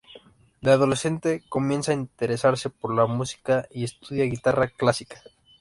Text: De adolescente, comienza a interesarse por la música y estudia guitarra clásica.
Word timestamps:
De 0.61 0.71
adolescente, 0.71 1.43
comienza 1.47 1.91
a 1.91 1.93
interesarse 1.93 2.71
por 2.71 2.95
la 2.95 3.05
música 3.05 3.67
y 3.69 3.83
estudia 3.83 4.23
guitarra 4.25 4.67
clásica. 4.67 5.21